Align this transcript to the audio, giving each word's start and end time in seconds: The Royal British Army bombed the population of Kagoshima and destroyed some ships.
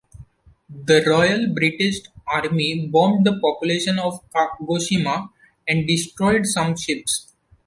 The 0.67 1.03
Royal 1.05 1.45
British 1.53 1.99
Army 2.25 2.87
bombed 2.87 3.23
the 3.23 3.39
population 3.39 3.99
of 3.99 4.19
Kagoshima 4.31 5.29
and 5.67 5.87
destroyed 5.87 6.47
some 6.47 6.75
ships. 6.75 7.31